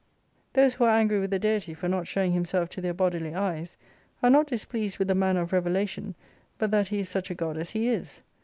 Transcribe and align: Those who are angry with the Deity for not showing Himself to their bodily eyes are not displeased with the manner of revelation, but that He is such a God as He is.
Those 0.53 0.73
who 0.73 0.85
are 0.85 0.89
angry 0.95 1.19
with 1.19 1.29
the 1.29 1.37
Deity 1.37 1.75
for 1.75 1.87
not 1.87 2.07
showing 2.07 2.31
Himself 2.31 2.69
to 2.69 2.81
their 2.81 2.91
bodily 2.91 3.35
eyes 3.35 3.77
are 4.23 4.31
not 4.31 4.47
displeased 4.47 4.97
with 4.97 5.07
the 5.07 5.13
manner 5.13 5.41
of 5.41 5.53
revelation, 5.53 6.15
but 6.57 6.71
that 6.71 6.87
He 6.87 7.01
is 7.01 7.07
such 7.07 7.29
a 7.29 7.35
God 7.35 7.55
as 7.55 7.69
He 7.69 7.87
is. 7.87 8.23